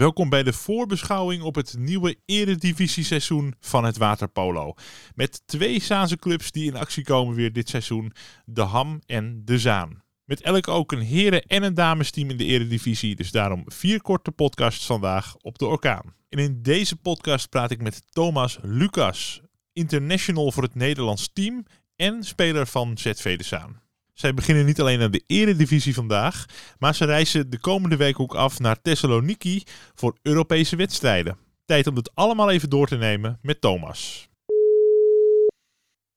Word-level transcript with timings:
Welkom 0.00 0.28
bij 0.28 0.42
de 0.42 0.52
voorbeschouwing 0.52 1.42
op 1.42 1.54
het 1.54 1.74
nieuwe 1.78 2.16
eredivisie-seizoen 2.24 3.54
van 3.60 3.84
het 3.84 3.96
waterpolo. 3.96 4.74
Met 5.14 5.42
twee 5.46 5.82
Zaanse 5.82 6.16
clubs 6.16 6.50
die 6.50 6.66
in 6.66 6.76
actie 6.76 7.04
komen 7.04 7.34
weer 7.34 7.52
dit 7.52 7.68
seizoen, 7.68 8.12
de 8.44 8.60
Ham 8.60 9.00
en 9.06 9.42
de 9.44 9.58
Zaan. 9.58 10.02
Met 10.24 10.40
elk 10.40 10.68
ook 10.68 10.92
een 10.92 11.00
heren- 11.00 11.42
en 11.42 11.62
een 11.62 11.74
damesteam 11.74 12.30
in 12.30 12.36
de 12.36 12.44
eredivisie, 12.44 13.14
dus 13.14 13.30
daarom 13.30 13.62
vier 13.66 14.02
korte 14.02 14.30
podcasts 14.30 14.86
vandaag 14.86 15.36
op 15.36 15.58
de 15.58 15.66
orkaan. 15.66 16.14
En 16.28 16.38
in 16.38 16.62
deze 16.62 16.96
podcast 16.96 17.48
praat 17.48 17.70
ik 17.70 17.82
met 17.82 18.02
Thomas 18.12 18.58
Lucas, 18.62 19.40
international 19.72 20.52
voor 20.52 20.62
het 20.62 20.74
Nederlands 20.74 21.30
team 21.32 21.64
en 21.96 22.22
speler 22.22 22.66
van 22.66 22.98
ZV 22.98 23.38
de 23.38 23.44
Zaan. 23.44 23.89
Zij 24.20 24.34
beginnen 24.34 24.64
niet 24.64 24.80
alleen 24.80 25.02
aan 25.02 25.10
de 25.10 25.22
eredivisie 25.26 25.94
vandaag, 25.94 26.44
maar 26.78 26.94
ze 26.94 27.04
reizen 27.04 27.50
de 27.50 27.58
komende 27.58 27.96
week 27.96 28.20
ook 28.20 28.34
af 28.34 28.58
naar 28.58 28.80
Thessaloniki 28.80 29.62
voor 29.94 30.16
Europese 30.22 30.76
wedstrijden. 30.76 31.38
Tijd 31.64 31.86
om 31.86 31.96
het 31.96 32.14
allemaal 32.14 32.50
even 32.50 32.70
door 32.70 32.86
te 32.86 32.96
nemen 32.96 33.38
met 33.42 33.60
Thomas. 33.60 34.28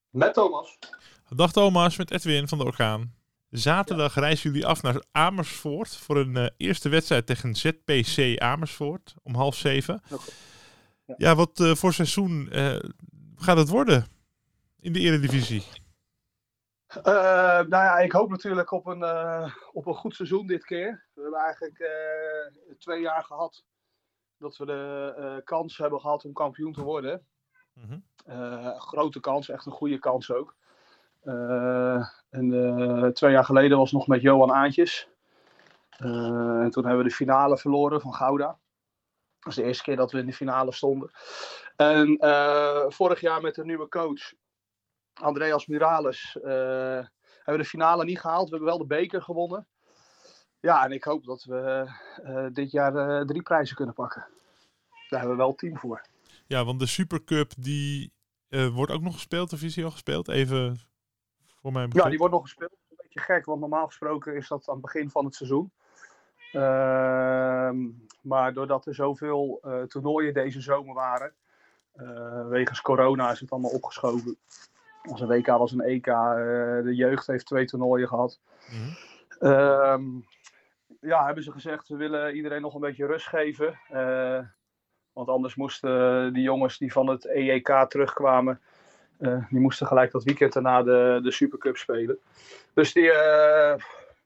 Met 0.09 0.33
Thomas. 0.33 0.77
Dag 1.29 1.51
Thomas, 1.51 1.97
met 1.97 2.11
Edwin 2.11 2.47
van 2.47 2.57
de 2.57 2.63
Orkaan. 2.63 3.13
Zaterdag 3.49 4.15
reizen 4.15 4.51
jullie 4.51 4.67
af 4.67 4.81
naar 4.81 5.03
Amersfoort 5.11 5.95
voor 5.95 6.17
een 6.17 6.37
uh, 6.37 6.45
eerste 6.57 6.89
wedstrijd 6.89 7.25
tegen 7.25 7.55
ZPC 7.55 8.39
Amersfoort 8.39 9.13
om 9.21 9.35
half 9.35 9.55
zeven. 9.55 10.01
Okay. 10.09 10.25
Ja. 11.05 11.15
ja, 11.17 11.35
wat 11.35 11.59
uh, 11.59 11.75
voor 11.75 11.93
seizoen 11.93 12.49
uh, 12.51 12.75
gaat 13.35 13.57
het 13.57 13.69
worden 13.69 14.05
in 14.79 14.93
de 14.93 14.99
eredivisie? 14.99 15.63
Uh, 16.97 17.03
nou 17.03 17.69
ja, 17.69 17.97
ik 17.97 18.11
hoop 18.11 18.29
natuurlijk 18.29 18.71
op 18.71 18.85
een, 18.87 19.01
uh, 19.01 19.55
op 19.71 19.85
een 19.85 19.93
goed 19.93 20.15
seizoen 20.15 20.47
dit 20.47 20.65
keer. 20.65 21.05
We 21.13 21.21
hebben 21.21 21.39
eigenlijk 21.39 21.79
uh, 21.79 22.75
twee 22.77 23.01
jaar 23.01 23.23
gehad 23.23 23.63
dat 24.37 24.57
we 24.57 24.65
de 24.65 25.41
kans 25.43 25.77
hebben 25.77 25.99
gehad 25.99 26.25
om 26.25 26.33
kampioen 26.33 26.73
te 26.73 26.83
worden. 26.83 27.25
Mm 27.73 28.03
-hmm. 28.25 28.79
grote 28.79 29.19
kans, 29.19 29.49
echt 29.49 29.65
een 29.65 29.71
goede 29.71 29.99
kans 29.99 30.31
ook. 30.31 30.55
en 32.29 33.11
twee 33.13 33.31
jaar 33.31 33.45
geleden 33.45 33.77
was 33.77 33.91
het 33.91 33.99
nog 33.99 34.07
met 34.07 34.21
Johan 34.21 34.53
Aantjes. 34.53 35.09
en 35.97 36.69
toen 36.69 36.85
hebben 36.85 37.03
we 37.03 37.09
de 37.09 37.15
finale 37.15 37.57
verloren 37.57 38.01
van 38.01 38.13
Gouda. 38.13 38.47
Dat 38.47 38.57
was 39.39 39.55
de 39.55 39.63
eerste 39.63 39.83
keer 39.83 39.95
dat 39.95 40.11
we 40.11 40.19
in 40.19 40.25
de 40.25 40.33
finale 40.33 40.71
stonden. 40.71 41.11
En 41.75 42.17
vorig 42.91 43.19
jaar 43.19 43.41
met 43.41 43.57
een 43.57 43.65
nieuwe 43.65 43.87
coach 43.87 44.33
Andreas 45.13 45.67
Murales 45.67 46.37
uh, 46.37 46.43
hebben 46.45 47.11
we 47.45 47.57
de 47.57 47.65
finale 47.65 48.05
niet 48.05 48.19
gehaald. 48.19 48.49
We 48.49 48.55
hebben 48.55 48.69
wel 48.69 48.87
de 48.87 48.95
beker 48.95 49.21
gewonnen. 49.21 49.67
Ja, 50.59 50.83
en 50.83 50.91
ik 50.91 51.03
hoop 51.03 51.25
dat 51.25 51.43
we 51.43 51.91
uh, 52.25 52.45
dit 52.53 52.71
jaar 52.71 52.95
uh, 52.95 53.25
drie 53.25 53.41
prijzen 53.41 53.75
kunnen 53.75 53.95
pakken. 53.95 54.27
Daar 55.09 55.19
hebben 55.19 55.37
we 55.37 55.43
wel 55.43 55.55
team 55.55 55.77
voor. 55.77 56.01
Ja, 56.47 56.65
want 56.65 56.79
de 56.79 56.85
Supercup 56.85 57.51
die 57.57 58.13
wordt 58.73 58.91
ook 58.91 59.01
nog 59.01 59.13
gespeeld, 59.13 59.53
of 59.53 59.61
is 59.61 59.73
die 59.73 59.83
al 59.85 59.91
gespeeld? 59.91 60.29
Even 60.29 60.79
voor 61.61 61.71
mijn 61.71 61.85
begrip. 61.85 62.03
Ja, 62.03 62.09
die 62.09 62.19
wordt 62.19 62.33
nog 62.33 62.43
gespeeld. 62.43 62.71
Een 62.89 62.97
beetje 63.01 63.19
gek, 63.19 63.45
want 63.45 63.59
normaal 63.59 63.85
gesproken 63.85 64.35
is 64.35 64.47
dat 64.47 64.67
aan 64.67 64.73
het 64.73 64.83
begin 64.83 65.09
van 65.09 65.25
het 65.25 65.35
seizoen. 65.35 65.71
Ehm, 66.51 67.89
maar 68.21 68.53
doordat 68.53 68.85
er 68.85 68.95
zoveel 68.95 69.59
toernooien 69.87 70.33
deze 70.33 70.61
zomer 70.61 70.93
waren, 70.93 71.33
wegens 72.49 72.81
corona 72.81 73.31
is 73.31 73.39
het 73.39 73.51
allemaal 73.51 73.71
opgeschoven. 73.71 74.37
Onze 75.09 75.27
WK 75.27 75.47
was 75.47 75.71
een 75.71 75.81
EK. 75.81 76.07
Uh, 76.07 76.13
de 76.83 76.95
jeugd 76.95 77.27
heeft 77.27 77.45
twee 77.45 77.65
toernooien 77.65 78.07
gehad. 78.07 78.39
Mm 78.71 78.95
-hmm. 79.39 79.49
um, 79.49 80.25
ja, 81.01 81.25
hebben 81.25 81.43
ze 81.43 81.51
gezegd, 81.51 81.87
we 81.87 81.95
willen 81.95 82.35
iedereen 82.35 82.61
nog 82.61 82.73
een 82.73 82.81
beetje 82.81 83.05
rust 83.05 83.27
geven. 83.27 83.79
Uh, 83.93 84.39
want 85.13 85.27
anders 85.27 85.55
moesten 85.55 86.33
die 86.33 86.43
jongens 86.43 86.77
die 86.77 86.91
van 86.91 87.07
het 87.07 87.25
EEK 87.25 87.85
terugkwamen, 87.87 88.61
uh, 89.19 89.49
die 89.49 89.59
moesten 89.59 89.87
gelijk 89.87 90.11
dat 90.11 90.23
weekend 90.23 90.53
daarna 90.53 90.83
de, 90.83 91.19
de 91.23 91.31
Supercup 91.31 91.77
spelen. 91.77 92.17
Dus 92.73 92.93
die, 92.93 93.11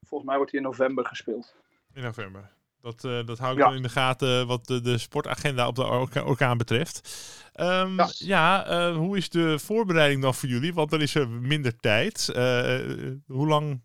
volgens 0.02 0.30
mij 0.30 0.36
wordt 0.36 0.52
die 0.52 0.60
in 0.60 0.66
november 0.66 1.06
gespeeld. 1.06 1.56
In 1.94 2.04
november. 2.04 2.50
Dat, 2.82 3.04
uh, 3.04 3.26
dat 3.26 3.38
hou 3.38 3.54
ik 3.54 3.60
ja. 3.60 3.72
in 3.72 3.82
de 3.82 3.90
gaten 3.90 4.48
wat 4.48 4.66
de, 4.66 4.82
de 4.82 4.98
sportagenda 4.98 5.68
op 5.68 5.76
de 5.76 5.86
orka 5.86 6.24
orkaan 6.24 6.58
betreft. 6.58 7.26
Um, 7.56 7.96
ja, 7.96 8.08
ja 8.18 8.70
uh, 8.90 8.96
hoe 8.96 9.18
is 9.18 9.30
de 9.30 9.60
voorbereiding 9.60 10.22
dan 10.22 10.34
voor 10.34 10.50
jullie? 10.50 10.74
Want 10.74 10.90
dan 10.90 11.02
is 11.02 11.16
er 11.16 11.30
minder 11.30 11.76
tijd. 11.80 12.34
Uh, 12.36 13.16
hoe 13.28 13.48
lang 13.48 13.82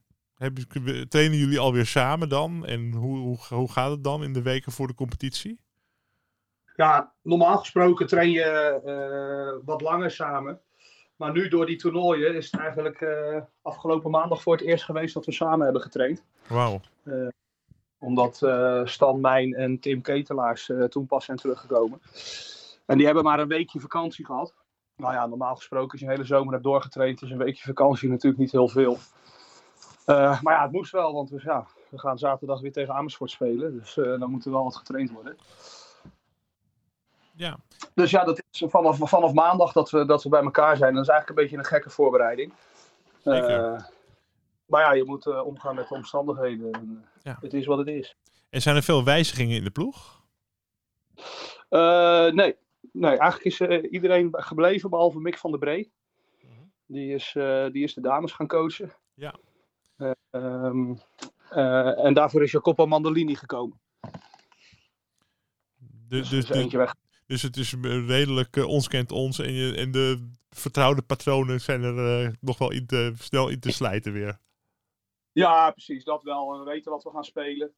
trainen 1.08 1.38
jullie 1.38 1.58
alweer 1.58 1.86
samen 1.86 2.28
dan? 2.28 2.66
En 2.66 2.92
hoe, 2.92 3.18
hoe, 3.18 3.38
hoe 3.48 3.72
gaat 3.72 3.90
het 3.90 4.04
dan 4.04 4.22
in 4.22 4.32
de 4.32 4.42
weken 4.42 4.72
voor 4.72 4.86
de 4.86 4.94
competitie? 4.94 5.60
Ja, 6.76 7.12
normaal 7.22 7.58
gesproken 7.58 8.06
train 8.06 8.30
je 8.30 9.60
wat 9.64 9.80
langer 9.80 10.10
samen. 10.10 10.60
Maar 11.16 11.32
nu 11.32 11.48
door 11.48 11.66
die 11.66 11.76
toernooien 11.76 12.34
is 12.34 12.50
het 12.50 12.60
eigenlijk 12.60 13.06
afgelopen 13.62 14.10
maandag 14.10 14.42
voor 14.42 14.56
het 14.56 14.66
eerst 14.66 14.84
geweest 14.84 15.14
dat 15.14 15.26
we 15.26 15.32
samen 15.32 15.64
hebben 15.64 15.82
getraind. 15.82 16.24
Wauw 16.46 16.80
omdat 18.02 18.40
uh, 18.44 18.80
Stan 18.84 19.20
Mijn 19.20 19.54
en 19.54 19.80
Tim 19.80 20.02
Ketelaars 20.02 20.68
uh, 20.68 20.84
toen 20.84 21.06
pas 21.06 21.24
zijn 21.24 21.36
teruggekomen. 21.36 22.00
En 22.86 22.96
die 22.96 23.06
hebben 23.06 23.24
maar 23.24 23.38
een 23.38 23.48
weekje 23.48 23.80
vakantie 23.80 24.24
gehad. 24.24 24.54
Nou 24.96 25.14
ja, 25.14 25.26
normaal 25.26 25.54
gesproken 25.54 25.90
als 25.90 26.00
je 26.00 26.06
een 26.06 26.12
hele 26.12 26.24
zomer 26.24 26.52
hebt 26.52 26.64
doorgetraind, 26.64 27.22
is 27.22 27.30
een 27.30 27.38
weekje 27.38 27.62
vakantie 27.64 28.08
natuurlijk 28.08 28.40
niet 28.40 28.52
heel 28.52 28.68
veel. 28.68 28.98
Uh, 30.06 30.42
maar 30.42 30.54
ja, 30.54 30.62
het 30.62 30.72
moest 30.72 30.92
wel, 30.92 31.12
want 31.12 31.30
we, 31.30 31.40
ja, 31.44 31.66
we 31.88 31.98
gaan 31.98 32.18
zaterdag 32.18 32.60
weer 32.60 32.72
tegen 32.72 32.94
Amersfoort 32.94 33.30
spelen. 33.30 33.78
Dus 33.78 33.94
dan 33.94 34.30
moet 34.30 34.44
er 34.44 34.50
wel 34.50 34.64
wat 34.64 34.76
getraind 34.76 35.10
worden. 35.10 35.36
Ja. 37.34 37.56
Dus 37.94 38.10
ja, 38.10 38.24
dat 38.24 38.42
is 38.50 38.64
vanaf, 38.66 38.98
vanaf 38.98 39.32
maandag 39.32 39.72
dat 39.72 39.90
we, 39.90 40.04
dat 40.04 40.22
we 40.22 40.28
bij 40.28 40.42
elkaar 40.42 40.76
zijn. 40.76 40.94
Dat 40.94 41.02
is 41.02 41.08
eigenlijk 41.08 41.38
een 41.38 41.44
beetje 41.44 41.58
een 41.58 41.72
gekke 41.72 41.90
voorbereiding. 41.90 42.52
Maar 44.72 44.82
ja, 44.82 44.92
je 44.92 45.04
moet 45.04 45.42
omgaan 45.42 45.74
met 45.74 45.88
de 45.88 45.94
omstandigheden. 45.94 46.72
En, 46.72 47.04
ja. 47.22 47.38
Het 47.40 47.54
is 47.54 47.66
wat 47.66 47.78
het 47.78 47.88
is. 47.88 48.16
En 48.50 48.62
zijn 48.62 48.76
er 48.76 48.82
veel 48.82 49.04
wijzigingen 49.04 49.56
in 49.56 49.64
de 49.64 49.70
ploeg? 49.70 50.22
Uh, 51.70 52.30
nee. 52.30 52.56
nee, 52.92 53.16
eigenlijk 53.16 53.44
is 53.44 53.60
uh, 53.60 53.92
iedereen 53.92 54.28
gebleven 54.30 54.90
behalve 54.90 55.20
Mick 55.20 55.38
van 55.38 55.50
der 55.50 55.60
Bree. 55.60 55.92
-hmm. 56.40 56.72
die, 56.86 57.14
is, 57.14 57.32
die 57.72 57.82
is 57.82 57.94
de 57.94 58.00
dames 58.00 58.32
gaan 58.32 58.46
coachen. 58.46 58.92
Ja. 59.14 59.34
Um, 60.30 61.00
en 61.96 62.14
daarvoor 62.14 62.42
is 62.42 62.52
Jacopo 62.52 62.86
Mandolini 62.86 63.34
gekomen. 63.34 63.80
Dus, 66.08 66.28
dus, 66.28 66.46
dus, 66.46 66.70
dus, 66.70 66.94
dus 67.26 67.42
het 67.42 67.56
is 67.56 67.74
redelijk 68.06 68.56
ons 68.56 68.88
kent 68.88 69.12
ons 69.12 69.38
en, 69.38 69.52
je, 69.52 69.74
en 69.74 69.90
de 69.90 70.30
vertrouwde 70.50 71.02
patronen 71.02 71.60
zijn 71.60 71.82
er 71.82 72.36
nog 72.40 72.58
wel 72.58 72.70
in 72.70 72.86
te, 72.86 73.12
snel 73.18 73.48
in 73.48 73.60
te 73.60 73.72
slijten 73.72 74.12
weer. 74.12 74.38
Ja, 75.32 75.70
precies, 75.70 76.04
dat 76.04 76.22
wel. 76.22 76.58
We 76.58 76.64
weten 76.64 76.92
wat 76.92 77.02
we 77.02 77.10
gaan 77.10 77.24
spelen. 77.24 77.74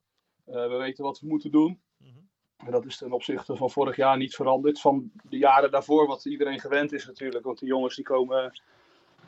Uh, 0.46 0.54
we 0.54 0.76
weten 0.76 1.04
wat 1.04 1.20
we 1.20 1.26
moeten 1.26 1.50
doen. 1.50 1.82
Mm 1.96 2.12
-hmm. 2.12 2.28
En 2.56 2.70
dat 2.72 2.84
is 2.84 2.96
ten 2.96 3.12
opzichte 3.12 3.56
van 3.56 3.70
vorig 3.70 3.96
jaar 3.96 4.16
niet 4.16 4.34
veranderd. 4.34 4.80
Van 4.80 5.10
de 5.22 5.38
jaren 5.38 5.70
daarvoor, 5.70 6.06
wat 6.06 6.24
iedereen 6.24 6.60
gewend 6.60 6.92
is 6.92 7.06
natuurlijk. 7.06 7.44
Want 7.44 7.58
die 7.58 7.68
jongens 7.68 7.96
die 7.96 8.04
komen 8.04 8.60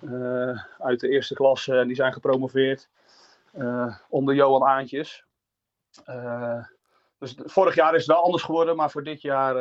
uh, 0.00 0.64
uit 0.78 1.00
de 1.00 1.08
eerste 1.08 1.34
klasse 1.34 1.78
en 1.78 1.86
die 1.86 1.96
zijn 1.96 2.12
gepromoveerd. 2.12 2.88
Uh, 3.54 3.96
onder 4.08 4.34
Johan 4.34 4.64
Aantjes. 4.64 5.24
dus 7.18 7.34
vorig 7.36 7.74
jaar 7.74 7.94
is 7.94 8.06
het 8.06 8.16
wel 8.16 8.24
anders 8.24 8.42
geworden, 8.42 8.76
maar 8.76 8.90
voor 8.90 9.04
dit 9.04 9.22
jaar 9.22 9.56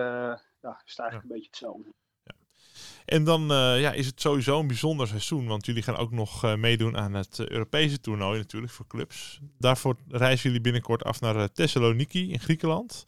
ja, 0.62 0.82
is 0.86 0.92
het 0.92 1.00
eigenlijk 1.00 1.12
ja. 1.12 1.20
een 1.22 1.28
beetje 1.28 1.48
hetzelfde. 1.48 1.94
En 3.06 3.24
dan 3.24 3.42
uh, 3.42 3.82
ja, 3.82 3.92
is 3.92 4.06
het 4.06 4.22
sowieso 4.22 4.60
een 4.60 4.68
bijzonder 4.68 5.08
seizoen, 5.08 5.48
want 5.48 5.66
jullie 5.66 5.84
gaan 5.84 5.98
ook 5.98 6.12
nog 6.12 6.46
uh, 6.46 6.56
meedoen 6.56 6.98
aan 6.98 7.14
het 7.14 7.38
uh, 7.40 7.48
Europese 7.48 8.00
toernooi 8.00 8.38
natuurlijk 8.38 8.74
voor 8.74 8.88
clubs. 8.88 9.40
Daarvoor 9.60 9.96
reizen 10.08 10.44
jullie 10.44 10.64
binnenkort 10.64 11.04
af 11.04 11.22
naar 11.22 11.52
Thessaloniki 11.52 12.32
in 12.32 12.40
Griekenland. 12.40 13.06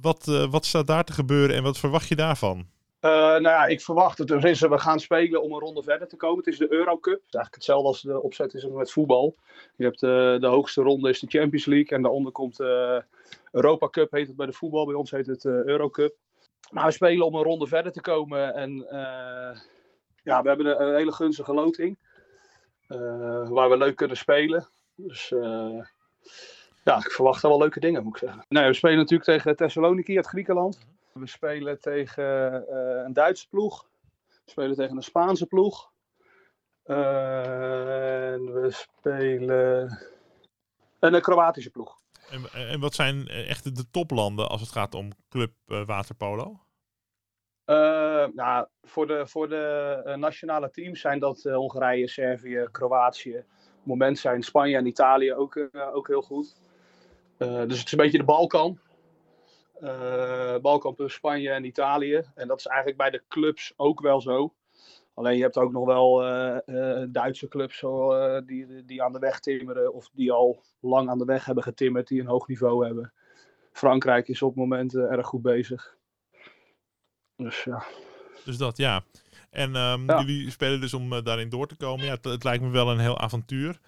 Wat, 0.00 0.24
wat 0.50 0.64
staat 0.66 0.86
daar 0.86 1.04
te 1.04 1.12
gebeuren 1.12 1.56
en 1.56 1.62
wat 1.62 1.78
verwacht 1.78 2.08
je 2.08 2.16
daarvan? 2.16 2.66
nou 3.00 3.42
ja, 3.42 3.66
ik 3.66 3.80
verwacht 3.80 4.18
het. 4.18 4.28
Dus 4.28 4.60
we 4.60 4.78
gaan 4.78 5.00
spelen 5.00 5.42
om 5.42 5.52
een 5.52 5.60
ronde 5.60 5.82
verder 5.82 6.08
te 6.08 6.16
komen. 6.16 6.38
Het 6.38 6.46
is 6.46 6.58
de 6.58 6.72
Eurocup. 6.72 7.14
Het 7.14 7.28
is 7.28 7.34
eigenlijk 7.34 7.54
hetzelfde 7.54 7.88
als 7.88 8.02
de 8.02 8.22
opzet 8.22 8.54
is 8.54 8.66
met 8.66 8.92
voetbal. 8.92 9.36
Je 9.76 9.84
hebt 9.84 10.00
de 10.00 10.46
hoogste 10.46 10.82
ronde 10.82 11.08
is 11.08 11.20
de 11.20 11.26
Champions 11.26 11.66
League 11.66 11.96
en 11.96 12.02
daaronder 12.02 12.32
komt 12.32 12.56
de 12.56 13.04
Europa 13.52 13.88
Cup 13.88 14.10
heet 14.10 14.26
het 14.26 14.36
bij 14.36 14.46
de 14.46 14.52
voetbal. 14.52 14.86
Bij 14.86 14.94
ons 14.94 15.10
heet 15.10 15.26
het 15.26 15.44
Eurocup. 15.44 16.14
Maar 16.70 16.84
we 16.84 16.90
spelen 16.90 17.26
om 17.26 17.34
een 17.34 17.42
ronde 17.42 17.66
verder 17.66 17.92
te 17.92 18.00
komen. 18.00 18.54
En 18.54 18.70
uh, 18.70 19.60
ja, 20.22 20.42
we 20.42 20.48
hebben 20.48 20.82
een, 20.82 20.94
hele 20.94 21.12
gunstige 21.12 21.54
loting. 21.54 21.98
Uh, 22.88 23.48
waar 23.48 23.70
we 23.70 23.76
leuk 23.76 23.96
kunnen 23.96 24.16
spelen. 24.16 24.68
Dus 24.94 25.30
uh, 25.30 25.84
ja, 26.84 26.96
ik 26.96 27.10
verwacht 27.10 27.42
wel 27.42 27.58
leuke 27.58 27.80
dingen, 27.80 28.02
moet 28.02 28.12
ik 28.16 28.28
zeggen. 28.28 28.44
Nee, 28.48 28.66
we 28.66 28.72
spelen 28.72 28.96
natuurlijk 28.96 29.30
tegen 29.30 29.56
Thessaloniki 29.56 30.16
uit 30.16 30.26
Griekenland. 30.26 30.78
We 31.12 31.26
spelen 31.26 31.80
tegen 31.80 32.24
een 33.04 33.12
Duitse 33.12 33.48
ploeg. 33.48 33.88
We 34.26 34.50
spelen 34.50 34.76
tegen 34.76 34.96
een 34.96 35.02
Spaanse 35.02 35.46
ploeg. 35.46 35.90
en 36.84 36.94
we 38.52 38.68
spelen 38.70 39.98
een 41.00 41.20
Kroatische 41.20 41.70
ploeg. 41.70 41.98
En, 42.30 42.68
en 42.68 42.80
wat 42.80 42.94
zijn 42.94 43.28
echt 43.28 43.76
de 43.76 43.90
toplanden 43.90 44.48
als 44.48 44.60
het 44.60 44.70
gaat 44.70 44.94
om 44.94 45.10
club 45.28 45.52
waterpolo? 45.66 46.60
nou, 48.34 48.66
voor 48.82 49.06
de, 49.06 49.26
voor 49.26 49.48
de 49.48 50.14
nationale 50.16 50.70
teams 50.70 51.00
zijn 51.00 51.18
dat 51.18 51.42
Hongarije, 51.42 52.08
Servië, 52.08 52.68
Kroatië. 52.72 53.36
Op 53.36 53.44
het 53.78 53.86
moment 53.86 54.18
zijn 54.18 54.42
Spanje 54.42 54.76
en 54.76 54.86
Italië 54.86 55.34
ook, 55.34 55.68
ook 55.92 56.06
heel 56.06 56.22
goed. 56.22 56.56
dus 57.38 57.78
het 57.78 57.86
is 57.86 57.92
een 57.92 57.98
beetje 57.98 58.18
de 58.18 58.24
Balkan. 58.24 58.78
Balkan 60.62 60.94
plus 60.94 61.14
Spanje 61.14 61.50
en 61.50 61.64
Italië. 61.64 62.22
En 62.34 62.48
dat 62.48 62.58
is 62.58 62.66
eigenlijk 62.66 62.98
bij 62.98 63.10
de 63.10 63.22
clubs 63.28 63.72
ook 63.76 64.00
wel 64.00 64.20
zo. 64.20 64.54
Alleen 65.18 65.36
je 65.36 65.42
hebt 65.42 65.56
ook 65.56 65.72
nog 65.72 65.84
wel 65.84 66.28
uh, 66.28 67.02
Duitse 67.08 67.48
clubs 67.48 67.82
uh, 67.82 68.38
die, 68.46 68.84
die 68.84 69.02
aan 69.02 69.12
de 69.12 69.18
weg 69.18 69.40
timmeren. 69.40 69.94
Of 69.94 70.10
die 70.12 70.32
al 70.32 70.62
lang 70.80 71.08
aan 71.08 71.18
de 71.18 71.24
weg 71.24 71.44
hebben 71.44 71.64
getimmerd. 71.64 72.08
Die 72.08 72.20
een 72.20 72.26
hoog 72.26 72.48
niveau 72.48 72.86
hebben. 72.86 73.12
Frankrijk 73.72 74.28
is 74.28 74.42
op 74.42 74.48
het 74.48 74.58
moment 74.58 74.94
erg 74.94 75.26
goed 75.26 75.42
bezig. 75.42 75.96
Dus 77.36 77.64
ja. 77.64 77.84
Dus 78.44 78.56
dat, 78.56 78.76
ja. 78.76 79.02
En 79.50 79.76
um, 79.76 80.04
jullie 80.06 80.50
spelen 80.50 80.80
dus 80.80 80.94
om 80.94 81.22
daarin 81.22 81.48
door 81.48 81.66
te 81.66 81.76
komen. 81.76 82.04
Ja, 82.04 82.14
het, 82.14 82.24
het, 82.24 82.44
lijkt 82.44 82.62
me 82.62 82.70
wel 82.70 82.90
een 82.90 82.98
heel 82.98 83.18
avontuur. 83.18 83.80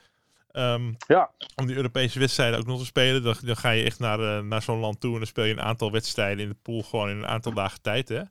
Um, 0.53 0.97
ja. 1.07 1.31
Om 1.57 1.67
die 1.67 1.77
Europese 1.77 2.19
wedstrijden 2.19 2.59
ook 2.59 2.67
nog 2.67 2.79
te 2.79 2.85
spelen. 2.85 3.23
Dan, 3.23 3.35
dan 3.45 3.57
ga 3.57 3.71
je 3.71 3.85
echt 3.85 3.99
naar, 3.99 4.45
naar 4.45 4.63
zo'n 4.63 4.79
land 4.79 5.01
toe. 5.01 5.13
En 5.13 5.19
dan 5.19 5.27
speel 5.27 5.45
je 5.45 5.53
een 5.53 5.61
aantal 5.61 5.93
wedstrijden 5.93 6.43
in 6.43 6.49
de 6.49 6.57
pool 6.63 6.83
gewoon 6.83 7.09
in 7.09 7.17
een 7.17 7.27
aantal 7.27 7.53
dagen 7.53 7.83
tijd, 7.83 8.09
hè? 8.09 8.23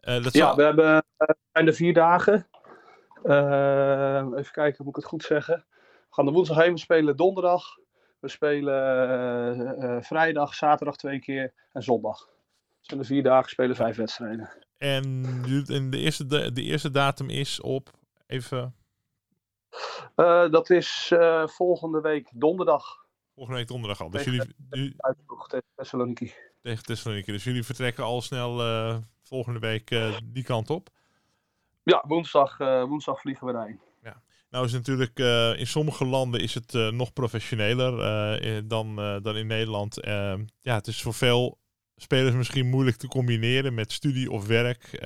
Uh, 0.00 0.22
dat 0.22 0.32
ja, 0.32 0.54
we 0.54 0.62
hebben 0.62 1.04
zijn 1.52 1.64
de 1.64 1.72
vier 1.72 1.94
dagen. 1.94 2.48
Uh, 3.24 4.38
even 4.38 4.52
kijken, 4.52 4.84
moet 4.84 4.96
ik 4.96 5.02
het 5.02 5.10
goed 5.10 5.22
zeggen. 5.22 5.64
We 6.08 6.14
gaan 6.14 6.24
de 6.24 6.30
woensdag 6.30 6.56
heen, 6.56 6.72
we 6.72 6.78
spelen 6.78 7.16
donderdag. 7.16 7.78
We 8.18 8.28
spelen 8.28 10.04
vrijdag, 10.04 10.54
zaterdag 10.54 10.96
twee 10.96 11.18
keer 11.18 11.52
en 11.72 11.82
zondag. 11.82 12.28
Dus 12.80 12.88
in 12.88 12.98
de 12.98 13.04
vier 13.04 13.22
dagen 13.22 13.50
spelen 13.50 13.76
vijf 13.76 13.96
wedstrijden. 13.96 14.50
En, 14.78 15.24
en 15.66 15.90
de, 15.90 15.98
eerste, 15.98 16.26
de, 16.26 16.52
de 16.52 16.62
eerste 16.62 16.90
datum 16.90 17.30
is 17.30 17.60
op, 17.60 17.90
even... 18.26 18.74
dat 20.50 20.70
is 20.70 21.14
volgende 21.44 22.00
week 22.00 22.30
donderdag. 22.34 23.06
Volgende 23.34 23.58
week 23.58 23.68
donderdag 23.68 24.00
al. 24.00 24.10
Dus 24.10 24.24
jullie... 24.24 24.54
jullie... 24.70 24.96
Tegen 25.48 25.66
Thessaloniki. 25.74 26.32
Tegen 26.62 26.84
Thessaloniki. 26.84 27.32
Dus 27.32 27.44
jullie 27.44 27.64
vertrekken 27.64 28.04
al 28.04 28.20
snel 28.20 28.56
volgende 29.28 29.58
week 29.58 29.90
uh, 29.90 30.16
die 30.24 30.44
kant 30.44 30.70
op. 30.70 30.88
Ja, 31.82 32.04
woensdag, 32.06 32.58
uh, 32.58 32.84
woensdag 32.84 33.20
vliegen 33.20 33.46
we 33.46 33.52
daarheen. 33.52 33.80
Ja. 34.02 34.22
Nou 34.50 34.64
is 34.64 34.72
natuurlijk 34.72 35.18
uh, 35.18 35.58
in 35.58 35.66
sommige 35.66 36.04
landen 36.04 36.40
is 36.40 36.54
het 36.54 36.72
nog 36.72 37.12
professioneler 37.12 37.90
dan, 38.68 38.96
dan 39.22 39.36
in 39.36 39.46
Nederland. 39.46 39.94
ja, 40.60 40.74
het 40.74 40.86
is 40.86 41.02
voor 41.02 41.14
veel 41.14 41.58
spelers 41.96 42.34
misschien 42.34 42.68
moeilijk 42.68 42.96
te 42.96 43.08
combineren 43.08 43.74
met 43.74 43.92
studie 43.92 44.30
of 44.30 44.46
werk. 44.46 44.98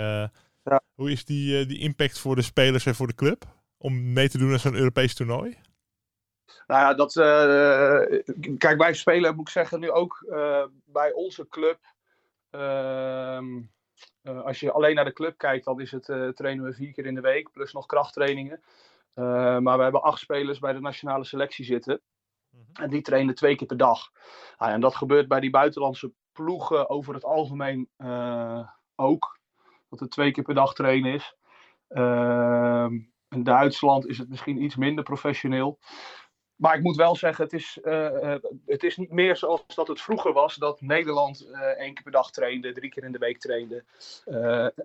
Ja. 0.65 0.81
Hoe 0.95 1.11
is 1.11 1.25
die, 1.25 1.67
die 1.67 1.79
impact 1.79 2.19
voor 2.19 2.37
de 2.37 2.43
spelers 2.43 2.87
en 2.87 2.95
voor 2.95 3.07
de 3.07 3.15
club 3.15 3.45
om 3.79 4.13
mee 4.13 4.29
te 4.29 4.39
doen 4.39 4.53
aan 4.53 4.59
zo'n 4.59 4.75
Europees 4.75 5.15
toernooi? 5.15 5.59
Nou 6.67 6.81
ja, 6.81 6.95
dat, 6.95 7.13
kijk, 8.59 8.79
wij 8.79 8.95
spelen, 8.95 9.35
moet 9.35 9.47
ik 9.47 9.53
zeggen, 9.53 9.81
nu 9.81 9.91
ook 9.91 10.25
bij 10.85 11.13
onze 11.13 11.49
club. 11.49 11.79
Ehm, 12.53 13.61
uh, 14.23 14.43
als 14.43 14.61
je 14.61 14.73
alleen 14.73 14.95
naar 14.95 15.05
de 15.05 15.13
club 15.13 15.39
kijkt, 15.39 15.65
dan 15.65 15.81
is 15.81 15.91
het, 15.91 16.09
uh, 16.09 16.29
trainen 16.29 16.65
we 16.65 16.73
vier 16.73 16.93
keer 16.93 17.07
in 17.07 17.15
de 17.15 17.21
week, 17.21 17.51
plus 17.53 17.73
nog 17.73 17.87
krachttrainingen. 17.87 18.63
Uh, 19.15 19.59
maar 19.59 19.77
we 19.77 19.83
hebben 19.83 20.03
acht 20.03 20.19
spelers 20.19 20.59
bij 20.59 20.73
de 20.73 20.81
nationale 20.81 21.25
selectie 21.25 21.65
zitten. 21.65 22.01
Mhm. 22.51 22.83
En 22.83 22.91
die 22.91 23.03
trainen 23.03 23.35
twee 23.35 23.57
keer 23.57 23.67
per 23.67 23.77
dag. 23.77 24.11
Ah, 24.57 24.73
en 24.73 24.81
dat 24.81 24.97
gebeurt 24.97 25.29
bij 25.29 25.41
die 25.41 25.51
buitenlandse 25.51 26.13
ploegen 26.33 26.91
over 26.91 27.15
het 27.15 27.25
algemeen 27.25 27.89
ook. 28.97 29.41
Dat 29.89 30.01
het 30.01 30.11
twee 30.11 30.31
keer 30.31 30.45
per 30.45 30.55
dag 30.55 30.75
trainen 30.75 31.13
is. 31.13 31.37
Ehm, 31.89 32.99
in 33.29 33.43
Duitsland 33.43 34.07
is 34.07 34.19
het 34.19 34.29
misschien 34.29 34.63
iets 34.63 34.77
minder 34.77 35.05
professioneel. 35.05 35.79
Maar 36.63 36.77
ik 36.77 36.83
moet 36.83 36.97
wel 36.97 37.17
zeggen, 37.17 37.45
het 37.45 37.53
is, 37.53 37.79
uh, 37.83 38.35
het 38.67 38.83
is 38.83 38.97
niet 38.97 39.11
meer 39.11 39.37
zoals 39.37 39.65
dat 39.75 39.89
het 39.89 40.01
vroeger 40.01 40.33
was. 40.33 40.57
Dat 40.57 40.81
Nederland 40.81 41.47
uh, 41.47 41.61
één 41.61 41.95
keer 41.95 42.03
per 42.03 42.13
dag 42.13 42.31
trainde, 42.31 42.73
drie 42.73 42.91
keer 42.91 43.05
in 43.05 43.13
de 43.13 43.19
week 43.19 43.39
trainde. 43.39 43.85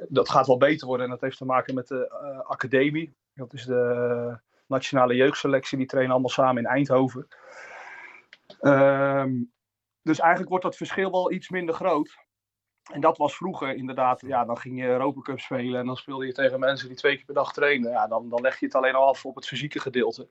Dat 0.10 0.30
gaat 0.30 0.48
wel 0.48 0.58
beter 0.58 0.88
worden 0.88 1.06
en 1.06 1.12
dat 1.12 1.22
heeft 1.22 1.38
te 1.38 1.46
maken 1.46 1.74
met 1.74 1.88
de 1.88 2.10
academie. 2.48 3.14
Dat 3.34 3.54
is 3.54 3.66
de 3.66 4.40
nationale 4.68 5.16
jeugdselectie, 5.16 5.78
die 5.78 5.88
trainen 5.88 6.12
allemaal 6.12 6.30
samen 6.30 6.64
in 6.64 6.70
Eindhoven. 6.70 7.28
Ehm, 8.60 9.34
dus 10.02 10.20
eigenlijk 10.20 10.50
wordt 10.50 10.66
dat 10.66 10.76
verschil 10.76 11.12
wel 11.12 11.32
iets 11.32 11.50
minder 11.50 11.76
groot. 11.76 12.18
En 12.92 13.02
dat 13.02 13.18
was 13.18 13.36
vroeger 13.36 13.76
inderdaad, 13.76 14.22
ja, 14.22 14.46
dan 14.46 14.58
ging 14.58 14.80
je 14.80 14.88
Europa 14.88 15.22
Cup 15.22 15.40
spelen 15.40 15.80
en 15.80 15.86
dan 15.86 15.98
speelde 15.98 16.26
je 16.26 16.34
tegen 16.34 16.60
mensen 16.60 16.88
die 16.88 16.98
twee 16.98 17.16
keer 17.16 17.26
per 17.26 17.34
dag 17.34 17.54
trainen. 17.54 17.92
Ja, 17.92 18.08
dan, 18.08 18.30
dan 18.30 18.42
leg 18.42 18.60
je 18.60 18.66
het 18.66 18.76
alleen 18.76 18.96
al 18.96 19.08
af 19.08 19.26
op 19.26 19.36
het 19.36 19.48
fysieke 19.48 19.80
gedeelte. 19.80 20.28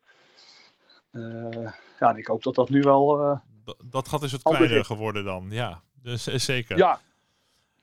Uh, 1.17 1.73
ja, 2.01 2.17
ik 2.17 2.27
hoop 2.27 2.43
dat 2.43 2.55
dat 2.55 2.71
nu 2.71 2.81
wel. 2.81 3.21
Uh, 3.21 3.39
dat 3.85 4.09
gat 4.09 4.23
is 4.23 4.33
het 4.33 4.43
kleiner 4.43 4.85
geworden 4.85 5.25
dan, 5.25 5.47
ja. 5.51 5.83
Dus 6.03 6.29
uh, 6.29 6.39
zeker. 6.39 6.77
Ja. 6.77 7.01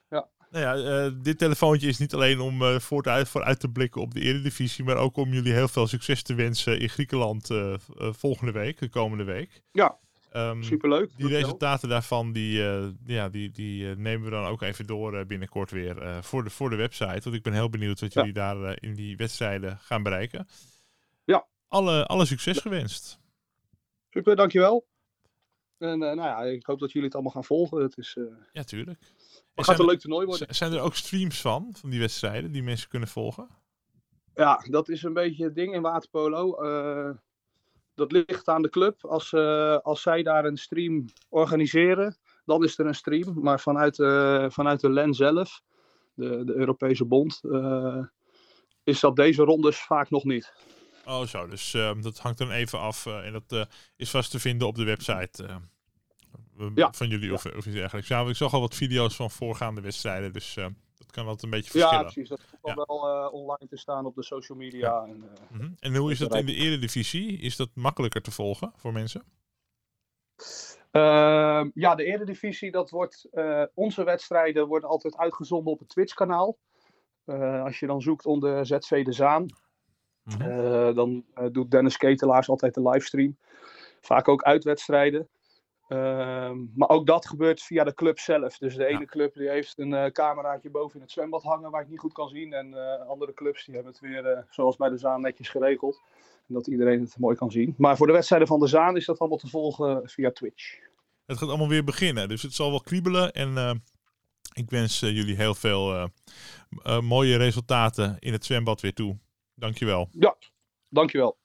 ja. 0.09 0.27
Nou 0.51 0.79
ja, 0.79 1.09
dit 1.09 1.37
telefoontje 1.37 1.87
is 1.87 1.97
niet 1.97 2.13
alleen 2.13 2.39
om 2.39 2.79
vooruit, 2.81 3.29
vooruit 3.29 3.59
te 3.59 3.69
blikken 3.69 4.01
op 4.01 4.13
de 4.13 4.19
Eredivisie, 4.19 4.83
maar 4.83 4.95
ook 4.95 5.17
om 5.17 5.33
jullie 5.33 5.53
heel 5.53 5.67
veel 5.67 5.87
succes 5.87 6.23
te 6.23 6.33
wensen 6.33 6.79
in 6.79 6.89
Griekenland 6.89 7.49
volgende 7.97 8.51
week, 8.51 8.79
de 8.79 8.89
komende 8.89 9.23
week. 9.23 9.61
Ja. 9.71 9.97
Um, 10.35 10.63
Superleuk. 10.63 11.11
Die 11.17 11.27
resultaten 11.27 11.89
daarvan 11.89 12.31
die, 12.31 12.61
ja, 13.05 13.29
die, 13.29 13.51
die 13.51 13.95
nemen 13.95 14.23
we 14.23 14.29
dan 14.29 14.45
ook 14.45 14.61
even 14.61 14.85
door 14.85 15.25
binnenkort 15.25 15.71
weer 15.71 16.23
voor, 16.23 16.43
de, 16.43 16.49
voor 16.49 16.69
de 16.69 16.75
website. 16.75 17.21
Want 17.23 17.35
ik 17.35 17.43
ben 17.43 17.53
heel 17.53 17.69
benieuwd 17.69 17.99
wat 17.99 18.13
jullie 18.13 18.33
daar 18.33 18.77
in 18.81 18.93
die 18.93 19.17
wedstrijden 19.17 19.77
gaan 19.81 20.03
bereiken. 20.03 20.47
Ja. 21.23 21.45
Alle, 21.67 22.05
alle 22.05 22.25
succes 22.25 22.57
gewenst. 22.57 23.19
Super, 24.13 24.35
dankjewel. 24.35 24.85
En 25.77 26.01
uh, 26.01 26.11
nou 26.11 26.21
ja, 26.21 26.43
ik 26.43 26.65
hoop 26.65 26.79
dat 26.79 26.91
jullie 26.91 27.07
het 27.07 27.13
allemaal 27.13 27.33
gaan 27.33 27.43
volgen. 27.43 27.81
Het 27.81 27.97
is, 27.97 28.15
uh, 28.15 28.25
ja, 28.51 28.63
tuurlijk. 28.63 28.99
Het 29.55 29.65
gaat 29.65 29.79
een 29.79 29.85
leuk 29.85 29.99
toernooi 29.99 30.25
worden. 30.25 30.55
Zijn 30.55 30.73
er 30.73 30.79
ook 30.79 30.95
streams 30.95 31.41
van, 31.41 31.69
van 31.71 31.89
die 31.89 31.99
wedstrijden, 31.99 32.51
die 32.51 32.63
mensen 32.63 32.89
kunnen 32.89 33.07
volgen? 33.07 33.47
Ja, 34.33 34.65
dat 34.69 34.89
is 34.89 35.03
een 35.03 35.13
beetje 35.13 35.43
het 35.43 35.55
ding 35.55 35.73
in 35.73 35.81
waterpolo. 35.81 36.63
Uh, 36.63 37.09
dat 37.93 38.11
ligt 38.11 38.47
aan 38.47 38.61
de 38.61 38.69
club. 38.69 39.05
Als, 39.05 39.33
als 39.83 40.01
zij 40.01 40.23
daar 40.23 40.45
een 40.45 40.57
stream 40.57 41.05
organiseren, 41.29 42.17
dan 42.45 42.63
is 42.63 42.79
er 42.79 42.85
een 42.85 42.95
stream. 42.95 43.39
Maar 43.41 43.59
vanuit, 43.59 43.95
vanuit 44.53 44.79
de 44.79 44.89
LEN 44.89 45.13
zelf, 45.13 45.61
de, 46.13 46.43
de 46.45 46.53
Europese 46.53 47.05
Bond, 47.05 47.41
is 48.83 48.99
dat 48.99 49.15
deze 49.15 49.43
rondes 49.43 49.81
vaak 49.81 50.09
nog 50.09 50.23
niet. 50.23 50.53
Oh, 51.05 51.25
zo. 51.25 51.47
Dus 51.47 51.73
uh, 51.73 51.91
dat 52.01 52.19
hangt 52.19 52.37
dan 52.37 52.51
even 52.51 52.79
af. 52.79 53.05
Uh, 53.05 53.25
en 53.25 53.33
dat 53.33 53.51
uh, 53.51 53.63
is 53.95 54.09
vast 54.09 54.31
te 54.31 54.39
vinden 54.39 54.67
op 54.67 54.75
de 54.75 54.83
website 54.83 55.61
ja. 56.75 56.91
van 56.93 57.07
jullie 57.07 57.33
of, 57.33 57.45
of 57.45 57.65
iets 57.65 57.75
dergelijks. 57.75 58.07
Ja, 58.07 58.21
ik 58.21 58.35
zag 58.35 58.53
al 58.53 58.59
wat 58.59 58.75
video's 58.75 59.15
van 59.15 59.31
voorgaande 59.31 59.81
wedstrijden. 59.81 60.33
Dus 60.33 60.53
dat 60.97 61.11
kan 61.11 61.25
wel 61.25 61.37
een 61.41 61.49
beetje 61.49 61.71
verschillen. 61.71 61.97
Ja, 61.97 62.01
precies. 62.01 62.29
Dat 62.29 62.41
komt 62.61 62.77
ja. 62.77 62.85
wel 62.85 63.29
online 63.29 63.69
te 63.69 63.77
staan 63.77 64.05
op 64.05 64.15
de 64.15 64.23
social 64.23 64.57
media. 64.57 65.03
En, 65.03 65.17
mm 65.17 65.59
-hmm. 65.59 65.75
en 65.79 65.95
hoe 65.95 66.11
is 66.11 66.19
dat 66.19 66.35
in 66.35 66.45
de 66.45 66.55
eredivisie? 66.55 67.37
Is 67.37 67.55
dat 67.55 67.69
makkelijker 67.73 68.21
te 68.21 68.31
volgen 68.31 68.71
voor 68.75 68.93
mensen? 68.93 69.23
Ehm, 70.91 71.69
ja, 71.73 71.95
de 71.95 72.03
eredivisie, 72.03 72.71
dat 72.71 72.89
wordt... 72.89 73.29
onze 73.73 74.03
wedstrijden 74.03 74.67
worden 74.67 74.89
altijd 74.89 75.17
uitgezonden 75.17 75.73
op 75.73 75.79
het 75.79 75.89
Twitch-kanaal. 75.89 76.57
als 77.63 77.79
je 77.79 77.87
dan 77.87 78.01
zoekt 78.01 78.25
onder 78.25 78.65
ZV 78.65 79.03
De 79.03 79.11
Zaan, 79.11 79.47
Mhm. 80.23 80.41
Eh, 80.41 80.95
dan 80.95 81.23
eh, 81.33 81.45
doet 81.51 81.71
Dennis 81.71 81.97
Ketelaars 81.97 82.49
altijd 82.49 82.73
de 82.73 82.89
livestream. 82.89 83.37
Vaak 84.01 84.27
ook 84.27 84.43
uitwedstrijden. 84.43 85.27
Ehm, 85.87 86.57
maar 86.75 86.89
ook 86.89 87.05
dat 87.05 87.27
gebeurt 87.27 87.61
via 87.61 87.83
de 87.83 87.93
club 87.93 88.19
zelf. 88.19 88.57
Dus 88.57 88.75
de 88.75 88.85
ene 88.85 89.05
club 89.05 89.33
die 89.33 89.49
heeft 89.49 89.77
een 89.77 89.91
uh, 89.91 90.05
cameraatje 90.05 90.69
boven 90.69 90.95
in 90.95 91.01
het 91.01 91.11
zwembad 91.11 91.43
hangen 91.43 91.71
waar 91.71 91.81
ik 91.81 91.89
niet 91.89 91.99
goed 91.99 92.13
kan 92.13 92.29
zien. 92.29 92.53
En 92.53 92.73
andere 93.07 93.33
clubs 93.33 93.65
die 93.65 93.75
hebben 93.75 93.91
het 93.91 94.01
weer, 94.01 94.45
zoals 94.49 94.75
bij 94.75 94.89
de 94.89 94.97
Zaan, 94.97 95.21
netjes 95.21 95.49
geregeld. 95.49 96.01
En 96.47 96.53
dat 96.53 96.67
iedereen 96.67 97.01
het 97.01 97.19
mooi 97.19 97.35
kan 97.35 97.51
zien. 97.51 97.75
Maar 97.77 97.97
voor 97.97 98.07
de 98.07 98.13
wedstrijden 98.13 98.47
van 98.47 98.59
de 98.59 98.67
Zaan 98.67 98.95
is 98.95 99.05
dat 99.05 99.19
allemaal 99.19 99.37
te 99.37 99.49
volgen 99.49 100.09
via 100.09 100.31
Twitch. 100.31 100.77
Het 101.25 101.37
gaat 101.37 101.49
allemaal 101.49 101.69
weer 101.69 101.83
beginnen, 101.83 102.27
dus 102.27 102.41
het 102.41 102.53
zal 102.53 102.69
wel 102.69 102.81
kriebelen. 102.81 103.31
En 103.31 103.83
ik 104.53 104.69
wens 104.69 104.99
jullie 104.99 105.35
heel 105.35 105.55
veel 105.55 106.09
mooie 107.01 107.37
resultaten 107.37 108.15
in 108.19 108.33
het 108.33 108.45
zwembad 108.45 108.81
weer 108.81 108.93
toe. 108.93 109.17
Dankjewel. 109.63 110.09
Ja, 110.11 110.35
dankjewel. 110.89 111.37